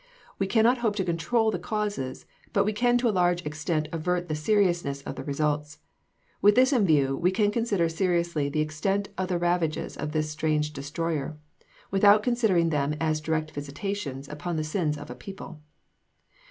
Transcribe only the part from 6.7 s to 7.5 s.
in view, we